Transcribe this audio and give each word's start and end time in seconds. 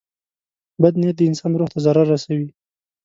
•بد 0.81 0.93
نیت 1.01 1.15
د 1.17 1.21
انسان 1.29 1.51
روح 1.59 1.69
ته 1.73 1.79
ضرر 1.85 2.05
رسوي. 2.13 2.47